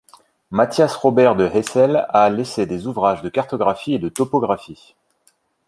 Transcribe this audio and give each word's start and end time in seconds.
Mathias 0.49 0.95
Robert 0.95 1.35
de 1.35 1.45
Hessel 1.45 2.07
a 2.09 2.27
laissé 2.31 2.65
des 2.65 2.87
ouvrages 2.87 3.21
de 3.21 3.29
cartographie 3.29 3.93
et 3.93 3.99
de 3.99 4.09
topographie. 4.09 4.95